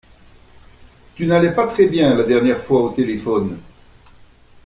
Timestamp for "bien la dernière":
1.85-2.59